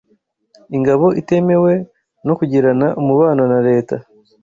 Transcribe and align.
ingabo 0.77 1.07
itemewe 1.21 1.73
no 2.25 2.33
kugirana 2.39 2.87
umubano 3.01 3.41
na 3.51 3.59
leta 3.67 3.95